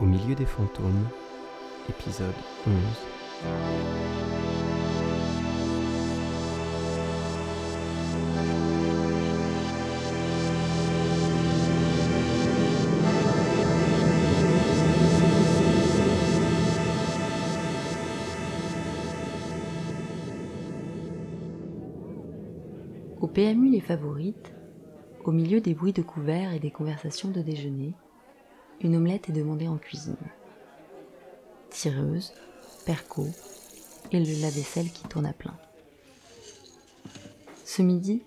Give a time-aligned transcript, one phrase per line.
[0.00, 1.06] Au milieu des fantômes,
[1.90, 2.32] épisode
[2.66, 2.74] 11.
[23.20, 24.54] Au PMU Les Favorites,
[25.26, 27.92] au milieu des bruits de couverts et des conversations de déjeuner,
[28.80, 30.16] une omelette est demandée en cuisine.
[31.70, 32.32] Tireuse,
[32.86, 33.26] perco
[34.12, 35.54] et le lave-vaisselle qui tourne à plein.
[37.64, 38.22] Ce midi,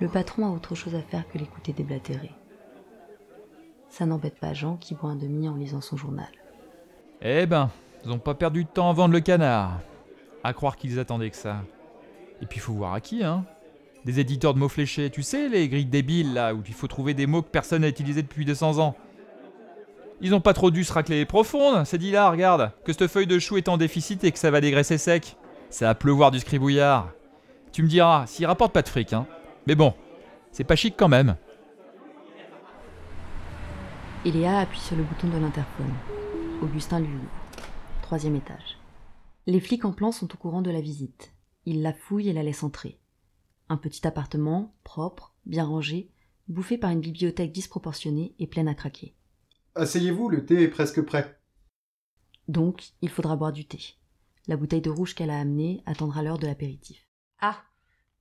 [0.00, 2.32] le patron a autre chose à faire que l'écouter déblatérer.
[3.88, 6.28] Ça n'embête pas Jean qui boit un demi en lisant son journal.
[7.22, 7.70] Eh ben,
[8.04, 9.80] ils ont pas perdu de temps à vendre le canard.
[10.42, 11.62] À croire qu'ils attendaient que ça.
[12.40, 13.44] Et puis faut voir à qui, hein.
[14.06, 17.12] Des éditeurs de mots fléchés, tu sais, les grilles débiles là, où il faut trouver
[17.12, 18.96] des mots que personne n'a utilisés depuis 200 ans.
[20.22, 23.06] Ils ont pas trop dû se racler les profondes, c'est dit là, regarde, que cette
[23.06, 25.36] feuille de chou est en déficit et que ça va dégraisser sec.
[25.70, 27.10] Ça va pleuvoir du scribouillard.
[27.72, 29.26] Tu me diras, s'il rapporte pas de fric, hein.
[29.66, 29.94] Mais bon,
[30.52, 31.36] c'est pas chic quand même.
[34.24, 35.94] Eléa appuie sur le bouton de l'interphone.
[36.60, 37.64] Augustin lui ouvre.
[38.02, 38.78] Troisième étage.
[39.46, 41.32] Les flics en plan sont au courant de la visite.
[41.64, 42.98] Ils la fouillent et la laissent entrer.
[43.70, 46.10] Un petit appartement, propre, bien rangé,
[46.48, 49.14] bouffé par une bibliothèque disproportionnée et pleine à craquer.
[49.74, 51.38] Asseyez-vous, le thé est presque prêt.
[52.48, 53.78] Donc, il faudra boire du thé.
[54.48, 57.06] La bouteille de rouge qu'elle a amenée attendra l'heure de l'apéritif.
[57.40, 57.62] Ah,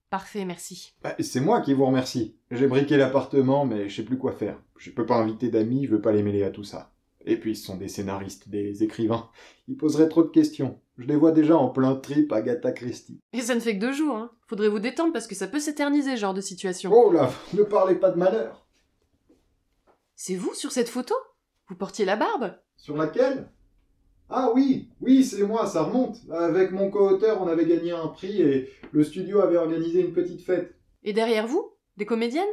[0.10, 0.94] parfait, merci.
[1.02, 2.38] Bah, c'est moi qui vous remercie.
[2.52, 4.62] J'ai briqué l'appartement, mais je sais plus quoi faire.
[4.78, 6.94] Je peux pas inviter d'amis, je veux pas les mêler à tout ça.
[7.26, 9.30] Et puis, ce sont des scénaristes, des écrivains.
[9.68, 10.80] Ils poseraient trop de questions.
[10.98, 13.20] Je les vois déjà en plein trip Agatha Christie.
[13.34, 14.32] Et ça ne fait que deux jours, hein.
[14.48, 16.92] Faudrait vous détendre parce que ça peut s'éterniser, ce genre de situation.
[16.94, 18.68] Oh là, ne parlez pas de malheur.
[20.16, 21.16] C'est vous sur cette photo?
[21.70, 23.48] Vous portiez la barbe Sur laquelle?
[24.28, 26.18] Ah oui, oui, c'est moi, ça remonte.
[26.32, 30.42] Avec mon co-auteur, on avait gagné un prix et le studio avait organisé une petite
[30.42, 30.76] fête.
[31.04, 32.48] Et derrière vous Des comédiennes?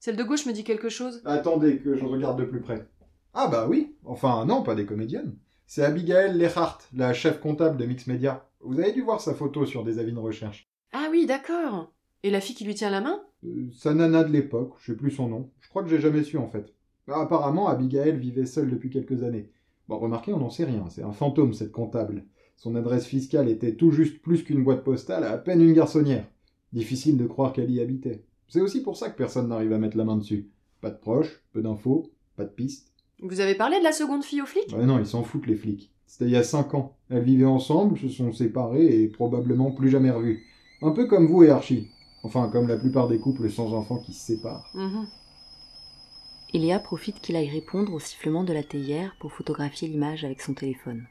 [0.00, 1.22] Celle de gauche me dit quelque chose.
[1.24, 2.86] Attendez que je regarde de plus près.
[3.34, 5.36] Ah bah oui, enfin non, pas des comédiennes.
[5.66, 8.48] C'est Abigail Lehart, la chef comptable de Mix Media.
[8.60, 10.68] Vous avez dû voir sa photo sur des avis de recherche.
[10.92, 11.92] Ah oui, d'accord.
[12.22, 13.22] Et la fille qui lui tient la main?
[13.44, 15.50] Euh, sa nana de l'époque, je sais plus son nom.
[15.60, 16.74] Je crois que j'ai jamais su en fait.
[17.08, 19.50] Ah, Apparemment, Abigail vivait seule depuis quelques années.
[19.88, 22.24] Bon, remarquez, on n'en sait rien, c'est un fantôme cette comptable.
[22.56, 26.26] Son adresse fiscale était tout juste plus qu'une boîte postale, à peine une garçonnière.
[26.72, 28.24] Difficile de croire qu'elle y habitait.
[28.48, 30.50] C'est aussi pour ça que personne n'arrive à mettre la main dessus.
[30.80, 32.92] Pas de proches, peu d'infos, pas de pistes.
[33.22, 35.56] Vous avez parlé de la seconde fille au flic Ouais, non, ils s'en foutent les
[35.56, 35.90] flics.
[36.06, 36.96] C'était il y a cinq ans.
[37.10, 40.44] Elles vivaient ensemble, se sont séparées et probablement plus jamais revues.
[40.82, 41.88] Un peu comme vous et Archie.
[42.22, 44.70] Enfin, comme la plupart des couples sans enfants qui se séparent.
[44.74, 45.06] Mhm.
[46.54, 50.54] Eléa profite qu'il aille répondre au sifflement de la théière pour photographier l'image avec son
[50.54, 51.06] téléphone.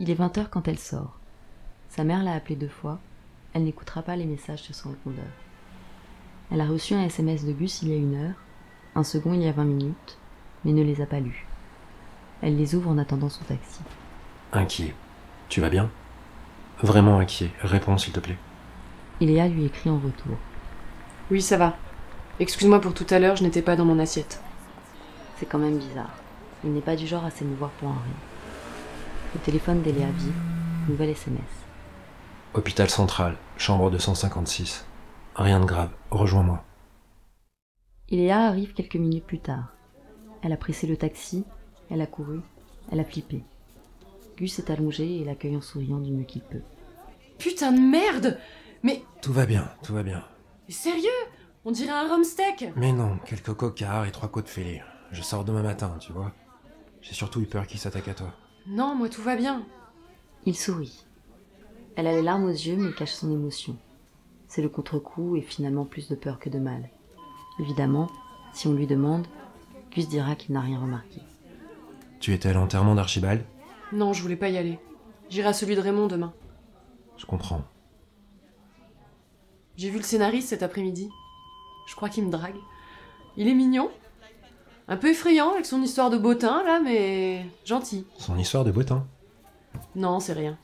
[0.00, 1.20] Il est 20h quand elle sort.
[1.88, 2.98] Sa mère l'a appelée deux fois.
[3.54, 5.30] Elle n'écoutera pas les messages sur son répondeur.
[6.50, 8.34] Elle a reçu un SMS de Gus il y a une heure,
[8.96, 10.18] un second il y a 20 minutes,
[10.64, 11.46] mais ne les a pas lus.
[12.40, 13.80] Elle les ouvre en attendant son taxi.
[14.52, 14.92] Inquiet.
[15.48, 15.88] Tu vas bien?
[16.82, 17.50] Vraiment inquiet.
[17.60, 18.38] Réponds s'il te plaît.
[19.20, 20.36] Eléa lui écrit en retour.
[21.30, 21.76] Oui, ça va.
[22.42, 24.40] Excuse-moi pour tout à l'heure, je n'étais pas dans mon assiette.
[25.38, 26.10] C'est quand même bizarre.
[26.64, 28.16] Il n'est pas du genre à s'émouvoir pour un rien.
[29.34, 30.08] Le téléphone d'Eléa.
[30.88, 31.38] Nouvelle SMS.
[32.54, 34.84] Hôpital central, chambre 256.
[35.36, 35.90] Rien de grave.
[36.10, 36.64] Rejoins-moi.
[38.10, 39.68] Iléa arrive quelques minutes plus tard.
[40.42, 41.44] Elle a pressé le taxi,
[41.92, 42.40] elle a couru,
[42.90, 43.44] elle a flippé.
[44.36, 46.62] Gus est allongé et l'accueille en souriant du mieux qu'il peut.
[47.38, 48.36] Putain de merde
[48.82, 50.24] Mais Tout va bien, tout va bien.
[50.66, 51.08] mais sérieux?
[51.64, 54.82] On dirait un rhum steak Mais non, quelques cocards et trois côtes fêlées.
[55.12, 56.32] Je sors demain matin, tu vois.
[57.00, 58.34] J'ai surtout eu peur qu'ils s'attaquent à toi.
[58.66, 59.64] Non, moi tout va bien.
[60.44, 61.04] Il sourit.
[61.94, 63.76] Elle a les larmes aux yeux mais cache son émotion.
[64.48, 66.90] C'est le contre-coup et finalement plus de peur que de mal.
[67.60, 68.08] Évidemment,
[68.52, 69.26] si on lui demande,
[69.92, 71.20] Gus dira qu'il n'a rien remarqué.
[72.18, 73.44] Tu étais à l'enterrement d'Archibald?
[73.92, 74.78] Non, je voulais pas y aller.
[75.28, 76.32] J'irai à celui de Raymond demain.
[77.16, 77.62] Je comprends.
[79.76, 81.08] J'ai vu le scénariste cet après-midi.
[81.92, 82.56] Je crois qu'il me drague.
[83.36, 83.90] Il est mignon.
[84.88, 88.06] Un peu effrayant avec son histoire de bottin, là, mais gentil.
[88.16, 89.06] Son histoire de bottin.
[89.94, 90.56] Non, c'est rien.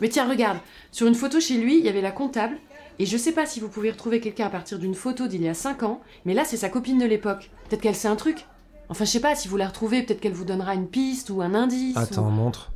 [0.00, 0.58] Mais tiens, regarde,
[0.92, 2.56] sur une photo chez lui, il y avait la comptable,
[3.00, 5.48] et je sais pas si vous pouvez retrouver quelqu'un à partir d'une photo d'il y
[5.48, 7.50] a 5 ans, mais là c'est sa copine de l'époque.
[7.68, 8.46] Peut-être qu'elle sait un truc.
[8.90, 11.42] Enfin, je sais pas, si vous la retrouvez, peut-être qu'elle vous donnera une piste ou
[11.42, 11.96] un indice.
[11.96, 12.70] Attends, ou- montre.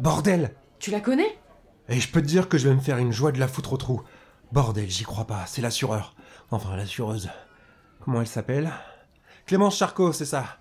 [0.00, 1.38] Bordel Tu la connais?
[1.88, 3.72] Et je peux te dire que je vais me faire une joie de la foutre
[3.72, 4.02] au trou.
[4.52, 6.14] Bordel, j'y crois pas, c'est l'assureur.
[6.50, 7.30] Enfin, l'assureuse.
[8.00, 8.70] Comment elle s'appelle?
[9.46, 10.58] Clémence Charcot, c'est ça.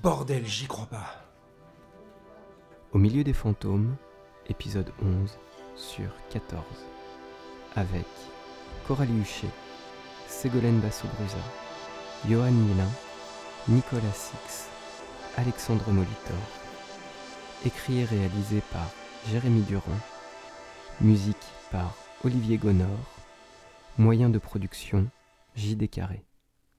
[0.00, 1.16] Bordel, j'y crois pas.
[2.92, 3.96] Au milieu des fantômes,
[4.48, 5.36] épisode 11
[5.74, 6.62] sur 14.
[7.74, 8.06] Avec
[8.86, 9.50] Coralie Huchet,
[10.28, 11.36] Ségolène Basso-Brusa,
[12.28, 12.90] Johan Milin,
[13.66, 14.68] Nicolas Six,
[15.36, 16.36] Alexandre Molitor.
[17.66, 18.86] Écrit et réalisé par
[19.28, 19.98] Jérémy Durand.
[21.00, 21.36] Musique
[21.72, 23.13] par Olivier Gonor.
[23.96, 25.06] Moyen de production
[25.54, 26.24] JD Carré.